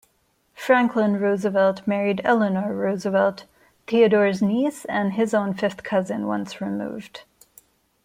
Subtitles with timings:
[0.55, 3.45] Franklin Roosevelt married Eleanor Roosevelt,
[3.85, 7.21] Theodore's niece and his own fifth cousin once removed.